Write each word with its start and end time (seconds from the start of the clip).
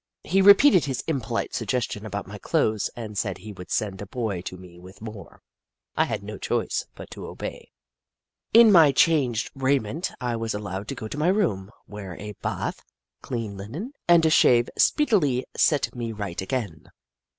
He 0.23 0.41
repeated 0.41 0.85
his 0.85 1.03
impolite 1.05 1.53
sug 1.53 1.67
gestion 1.67 2.05
about 2.07 2.25
my 2.25 2.39
clothes 2.39 2.89
and 2.95 3.15
said 3.15 3.37
he 3.37 3.53
would 3.53 3.69
send 3.69 4.01
a 4.01 4.07
boy 4.07 4.41
to 4.41 4.57
me 4.57 4.79
with 4.79 4.99
more. 4.99 5.43
I 5.95 6.05
had 6.05 6.23
no 6.23 6.39
choice 6.39 6.87
but 6.95 7.11
to 7.11 7.27
obey. 7.27 7.69
In 8.51 8.71
my 8.71 8.93
changed 8.93 9.51
raiment 9.53 10.09
I 10.19 10.37
was 10.37 10.55
allowed 10.55 10.87
to 10.87 10.95
go 10.95 11.07
to 11.07 11.19
my 11.19 11.27
room, 11.27 11.69
where 11.85 12.15
a 12.19 12.31
bath, 12.41 12.83
clean 13.21 13.55
linen, 13.57 13.93
and 14.07 14.25
a 14.25 14.31
shave 14.31 14.71
speedily 14.75 15.45
set 15.55 15.93
me 15.93 16.11
right 16.13 16.41
again. 16.41 16.91